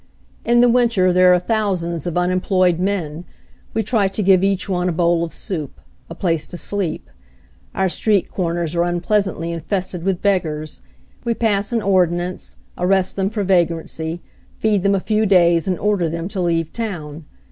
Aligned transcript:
In 0.43 0.61
the 0.61 0.67
winter 0.67 1.13
there 1.13 1.31
are 1.31 1.37
thousands 1.37 2.07
of 2.07 2.15
unem 2.15 2.41
ployed 2.43 2.79
men— 2.79 3.23
we 3.75 3.83
try 3.83 4.07
to 4.07 4.23
give 4.23 4.43
each 4.43 4.67
one 4.67 4.89
a 4.89 4.91
bowl 4.91 5.23
of 5.23 5.31
soup, 5.31 5.79
a 6.09 6.15
place 6.15 6.47
to 6.47 6.57
sleep. 6.57 7.07
Our 7.75 7.87
street 7.87 8.31
corners 8.31 8.73
are 8.73 8.81
unpleasantly 8.81 9.51
infested 9.51 10.01
with 10.03 10.23
beggars— 10.23 10.81
we 11.23 11.35
pass 11.35 11.71
an 11.71 11.83
ordinance, 11.83 12.55
arrest 12.79 13.15
them 13.15 13.29
for 13.29 13.43
vagrancy, 13.43 14.23
feed 14.57 14.81
them 14.81 14.95
a 14.95 14.99
few 14.99 15.27
days 15.27 15.67
and 15.67 15.77
order 15.77 16.09
them 16.09 16.27
to 16.29 16.41
leave 16.41 16.73
town. 16.73 17.25